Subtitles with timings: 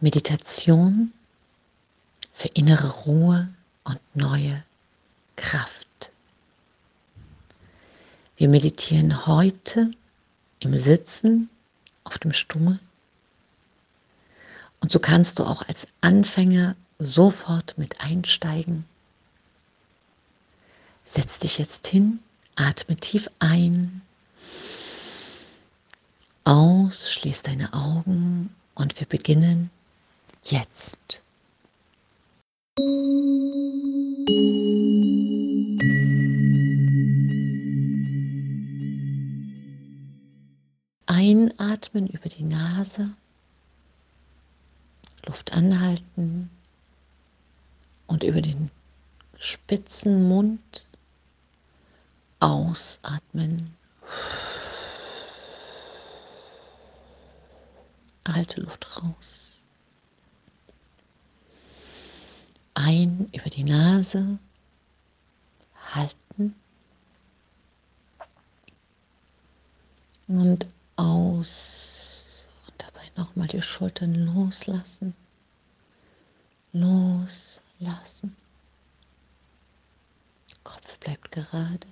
[0.00, 1.12] Meditation
[2.32, 3.48] für innere Ruhe
[3.84, 4.64] und neue
[5.36, 6.10] Kraft.
[8.36, 9.90] Wir meditieren heute
[10.60, 11.50] im Sitzen
[12.04, 12.78] auf dem Stuhl.
[14.80, 18.86] Und so kannst du auch als Anfänger sofort mit einsteigen.
[21.04, 22.20] Setz dich jetzt hin,
[22.56, 24.00] atme tief ein,
[26.44, 29.70] aus, schließ deine Augen und wir beginnen
[30.44, 31.22] jetzt.
[41.06, 43.10] Einatmen über die Nase,
[45.26, 46.50] Luft anhalten
[48.06, 48.70] und über den
[49.38, 50.86] spitzen Mund
[52.40, 53.76] ausatmen.
[58.26, 59.49] Halte Luft raus.
[62.82, 64.38] Ein über die Nase,
[65.92, 66.54] halten
[70.28, 75.14] und aus und dabei nochmal die Schultern loslassen,
[76.72, 78.34] loslassen.
[80.64, 81.86] Kopf bleibt gerade.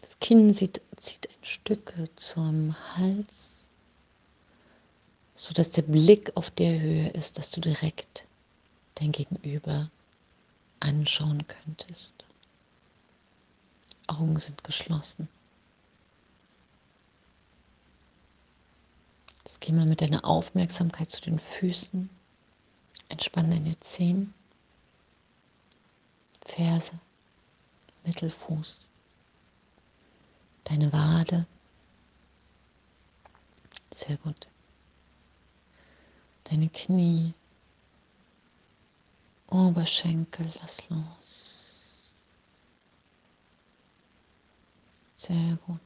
[0.00, 3.61] Das Kinn zieht, ein Stück zum Hals,
[5.42, 8.24] sodass der Blick auf der Höhe ist, dass du direkt
[8.94, 9.90] dein Gegenüber
[10.78, 12.14] anschauen könntest.
[14.06, 15.28] Augen sind geschlossen.
[19.44, 22.08] Jetzt geh mal mit deiner Aufmerksamkeit zu den Füßen.
[23.08, 24.32] Entspann deine Zehen,
[26.46, 27.00] Ferse,
[28.04, 28.86] Mittelfuß,
[30.62, 31.46] deine Wade.
[33.92, 34.46] Sehr gut.
[36.52, 37.32] Deine Knie,
[39.48, 42.10] Oberschenkel, lass los.
[45.16, 45.80] Sehr gut.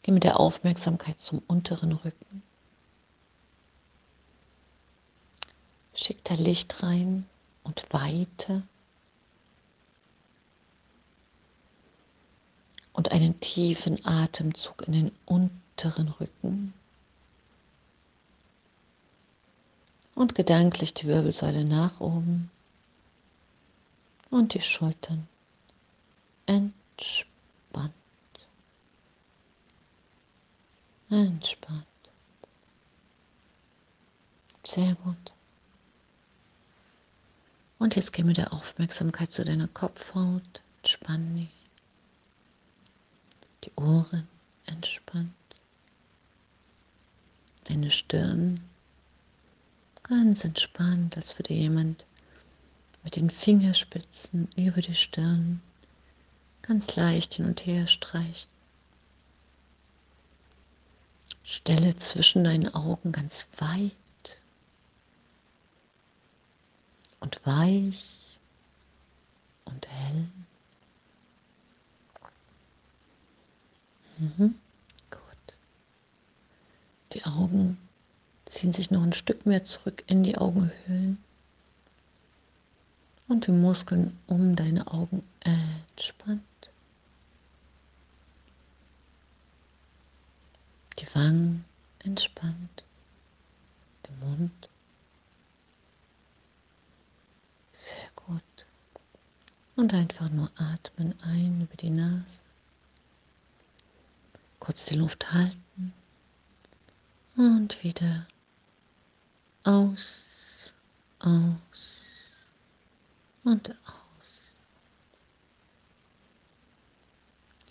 [0.00, 2.42] Geh mit der Aufmerksamkeit zum unteren Rücken.
[5.92, 7.28] Schick da Licht rein
[7.62, 8.62] und Weite.
[12.94, 16.72] Und einen tiefen Atemzug in den unteren Rücken.
[20.20, 22.50] Und gedanklich die Wirbelsäule nach oben
[24.28, 25.26] und die Schultern
[26.44, 27.94] entspannt.
[31.08, 31.86] Entspannt.
[34.62, 35.32] Sehr gut.
[37.78, 40.60] Und jetzt geh mit der Aufmerksamkeit zu deiner Kopfhaut.
[40.82, 41.48] Entspann die.
[43.64, 44.28] Die Ohren
[44.66, 45.32] entspannt.
[47.64, 48.69] Deine Stirn
[50.10, 52.04] ganz entspannt, als würde jemand
[53.04, 55.62] mit den Fingerspitzen über die Stirn
[56.62, 58.50] ganz leicht hin und her streichen.
[61.44, 63.92] Stelle zwischen deinen Augen ganz weit
[67.20, 68.38] und weich
[69.64, 70.28] und hell.
[74.18, 74.54] Mhm.
[75.10, 75.54] Gut.
[77.14, 77.78] Die Augen
[78.50, 81.22] ziehen sich noch ein Stück mehr zurück in die Augenhöhlen
[83.28, 86.42] und die Muskeln um deine Augen entspannt.
[90.98, 91.64] Die Wangen
[92.00, 92.84] entspannt,
[94.06, 94.68] der Mund.
[97.72, 98.42] Sehr gut.
[99.76, 102.40] Und einfach nur atmen ein über die Nase.
[104.58, 105.94] Kurz die Luft halten
[107.36, 108.26] und wieder
[109.64, 110.22] aus,
[111.18, 112.32] aus
[113.44, 114.54] und aus.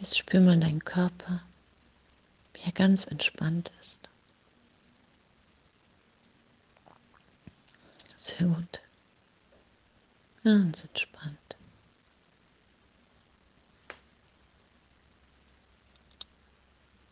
[0.00, 1.42] Jetzt spür mal deinen Körper
[2.58, 3.98] wie er ganz entspannt ist.
[8.16, 8.82] Sehr gut.
[10.44, 11.56] Ganz entspannt.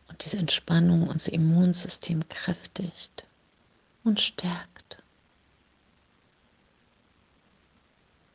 [0.07, 3.25] Und diese Entspannung unser Immunsystem kräftigt
[4.07, 5.03] und stärkt.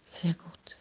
[0.06, 0.76] Sehr gut.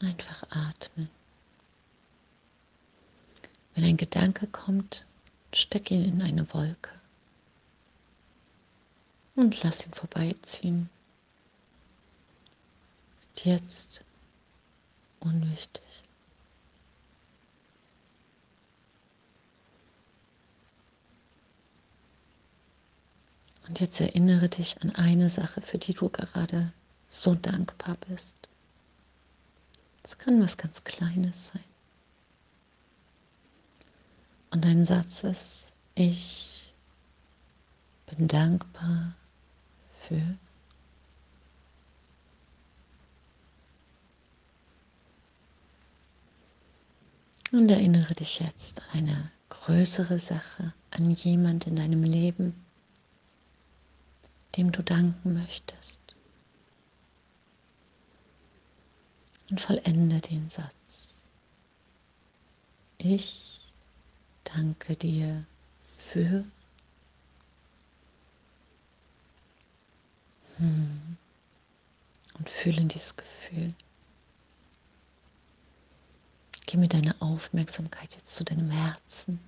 [0.00, 1.08] Einfach atmen.
[3.74, 5.06] Wenn ein Gedanke kommt,
[5.54, 6.90] steck ihn in eine Wolke
[9.36, 10.90] und lass ihn vorbeiziehen.
[13.36, 14.04] Ist jetzt
[15.20, 16.05] unwichtig.
[23.68, 26.72] Und jetzt erinnere dich an eine Sache, für die du gerade
[27.08, 28.34] so dankbar bist.
[30.02, 31.64] Es kann was ganz Kleines sein.
[34.50, 36.72] Und dein Satz ist, ich
[38.06, 39.14] bin dankbar
[40.00, 40.22] für.
[47.50, 52.65] Und erinnere dich jetzt an eine größere Sache, an jemand in deinem Leben,
[54.56, 56.00] dem du danken möchtest.
[59.50, 61.26] Und vollende den Satz.
[62.98, 63.60] Ich
[64.44, 65.44] danke dir
[65.82, 66.44] für
[70.56, 71.16] hm.
[72.38, 73.74] und fühle dieses Gefühl.
[76.66, 79.38] Geh mit deiner Aufmerksamkeit jetzt zu deinem Herzen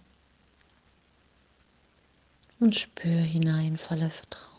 [2.60, 4.57] und spür hinein voller Vertrauen.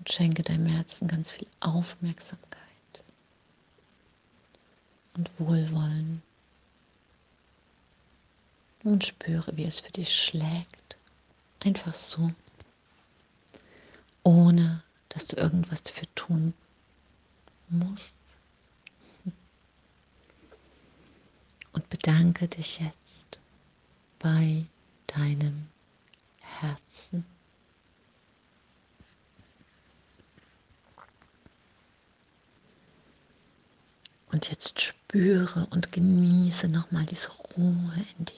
[0.00, 2.58] Und schenke deinem Herzen ganz viel Aufmerksamkeit
[5.14, 6.22] und Wohlwollen.
[8.82, 10.96] Und spüre, wie es für dich schlägt.
[11.62, 12.32] Einfach so.
[14.22, 16.54] Ohne dass du irgendwas dafür tun
[17.68, 18.14] musst.
[21.72, 23.38] Und bedanke dich jetzt
[24.18, 24.64] bei
[25.08, 25.68] deinem
[26.40, 27.26] Herzen.
[34.32, 38.34] Und jetzt spüre und genieße nochmal diese Ruhe in dir.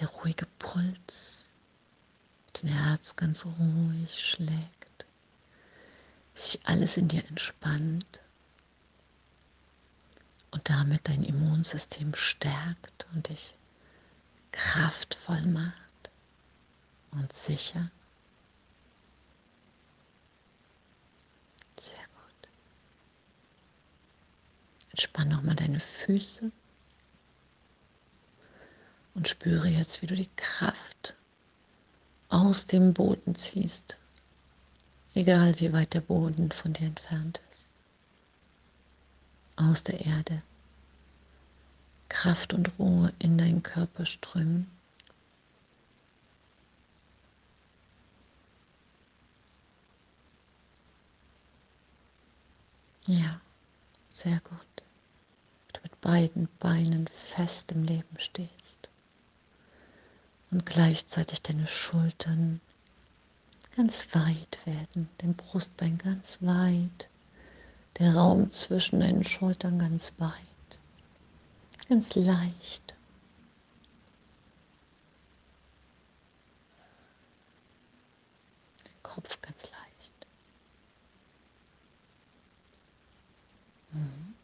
[0.00, 1.44] Der ruhige Puls,
[2.54, 5.06] dein Herz ganz ruhig schlägt,
[6.34, 8.20] sich alles in dir entspannt
[10.52, 13.54] und damit dein Immunsystem stärkt und dich
[14.52, 16.10] kraftvoll macht
[17.12, 17.90] und sicher.
[21.80, 22.48] Sehr gut.
[24.92, 26.50] Entspann nochmal deine Füße
[29.14, 31.14] und spüre jetzt, wie du die Kraft
[32.28, 33.98] aus dem Boden ziehst,
[35.14, 37.52] egal wie weit der Boden von dir entfernt ist
[39.56, 40.42] aus der Erde.
[42.08, 44.70] Kraft und Ruhe in deinen Körper strömen.
[53.06, 53.40] Ja,
[54.12, 54.71] sehr gut.
[56.02, 58.90] Beiden Beinen fest im Leben stehst
[60.50, 62.60] und gleichzeitig deine Schultern
[63.76, 67.08] ganz weit werden, dein Brustbein ganz weit
[67.98, 70.32] der Raum zwischen deinen Schultern ganz weit,
[71.88, 72.94] ganz leicht.
[79.02, 80.26] Kopf ganz leicht.
[83.92, 84.34] Mhm.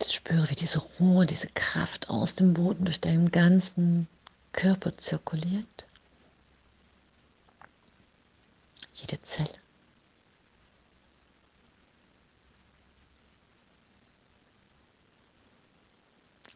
[0.00, 4.06] Ich spüre, wie diese Ruhe, diese Kraft aus dem Boden durch deinen ganzen
[4.52, 5.86] Körper zirkuliert.
[8.92, 9.48] Jede Zelle.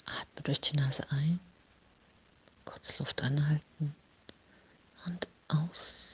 [0.04, 1.40] Atme durch die Nase ein,
[2.66, 3.94] kurz Luft anhalten
[5.06, 6.10] und aus.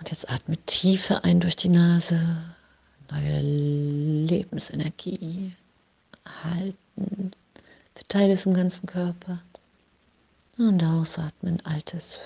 [0.00, 2.56] Und jetzt atme tiefer ein durch die Nase,
[3.10, 3.40] neue
[4.26, 5.54] Lebensenergie
[6.44, 7.32] halten,
[7.94, 9.40] verteile es im ganzen Körper.
[10.56, 12.18] Und ausatmen, altes,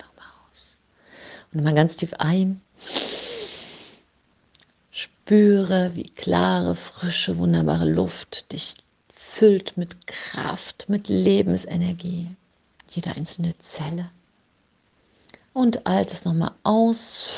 [0.00, 0.76] nochmal aus.
[1.52, 2.62] Und mal ganz tief ein.
[4.90, 8.76] Spüre, wie klare, frische, wunderbare Luft dich
[9.12, 12.28] füllt mit Kraft, mit Lebensenergie.
[12.90, 14.10] Jede einzelne Zelle.
[15.52, 17.30] Und altes nochmal aus.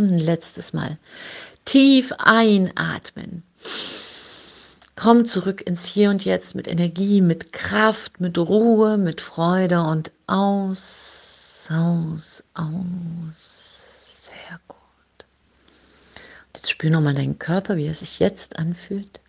[0.00, 0.96] Und ein letztes Mal
[1.66, 3.42] tief einatmen.
[4.96, 10.10] Komm zurück ins Hier und Jetzt mit Energie, mit Kraft, mit Ruhe, mit Freude und
[10.26, 14.24] aus, aus, aus.
[14.24, 15.26] Sehr gut.
[16.56, 19.20] Jetzt spür nochmal deinen Körper, wie er sich jetzt anfühlt.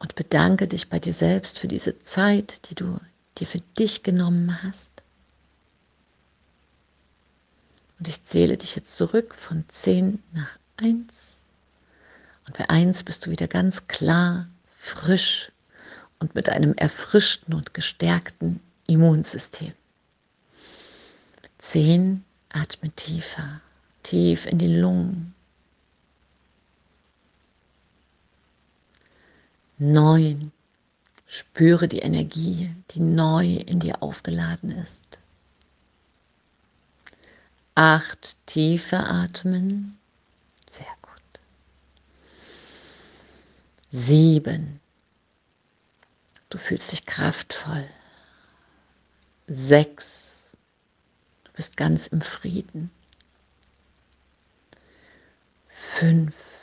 [0.00, 2.98] Und bedanke dich bei dir selbst für diese Zeit, die du
[3.38, 4.91] dir für dich genommen hast.
[8.02, 11.40] Und ich zähle dich jetzt zurück von 10 nach 1.
[12.48, 15.52] Und bei 1 bist du wieder ganz klar, frisch
[16.18, 19.72] und mit einem erfrischten und gestärkten Immunsystem.
[21.58, 23.60] 10, atme tiefer,
[24.02, 25.32] tief in die Lungen.
[29.78, 30.50] 9,
[31.28, 35.20] spüre die Energie, die neu in dir aufgeladen ist.
[37.74, 38.36] Acht.
[38.46, 39.98] Tiefe atmen.
[40.68, 41.40] Sehr gut.
[43.90, 44.80] Sieben.
[46.50, 47.88] Du fühlst dich kraftvoll.
[49.46, 50.44] Sechs.
[51.44, 52.90] Du bist ganz im Frieden.
[55.68, 56.62] Fünf.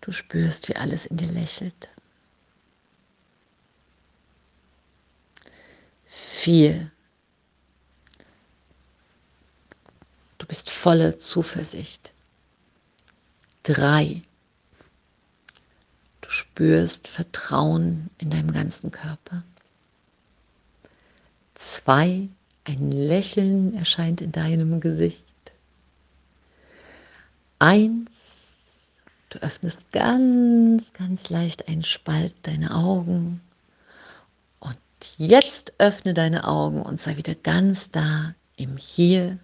[0.00, 1.90] Du spürst, wie alles in dir lächelt.
[6.06, 6.90] Vier.
[10.50, 12.10] Bist voller Zuversicht.
[13.62, 14.20] Drei.
[16.22, 19.44] Du spürst Vertrauen in deinem ganzen Körper.
[21.54, 22.28] Zwei.
[22.64, 25.22] Ein Lächeln erscheint in deinem Gesicht.
[27.60, 28.48] Eins.
[29.28, 33.40] Du öffnest ganz, ganz leicht einen Spalt deine Augen.
[34.58, 34.78] Und
[35.16, 39.38] jetzt öffne deine Augen und sei wieder ganz da im Hier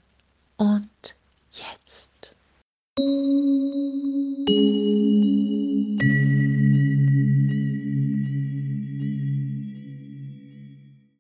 [0.57, 1.17] und
[1.53, 2.35] jetzt.